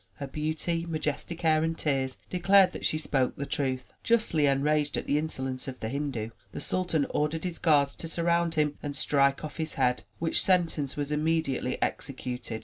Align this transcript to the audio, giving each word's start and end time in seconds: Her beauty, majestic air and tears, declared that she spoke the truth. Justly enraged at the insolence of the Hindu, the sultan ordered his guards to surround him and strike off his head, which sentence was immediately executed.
Her 0.15 0.25
beauty, 0.25 0.87
majestic 0.89 1.45
air 1.45 1.63
and 1.63 1.77
tears, 1.77 2.17
declared 2.31 2.71
that 2.71 2.87
she 2.87 2.97
spoke 2.97 3.35
the 3.35 3.45
truth. 3.45 3.93
Justly 4.01 4.47
enraged 4.47 4.97
at 4.97 5.05
the 5.05 5.19
insolence 5.19 5.67
of 5.67 5.79
the 5.79 5.89
Hindu, 5.89 6.31
the 6.51 6.59
sultan 6.59 7.05
ordered 7.11 7.43
his 7.43 7.59
guards 7.59 7.93
to 7.97 8.07
surround 8.07 8.55
him 8.55 8.79
and 8.81 8.95
strike 8.95 9.45
off 9.45 9.57
his 9.57 9.75
head, 9.75 10.01
which 10.17 10.41
sentence 10.41 10.97
was 10.97 11.11
immediately 11.11 11.79
executed. 11.83 12.59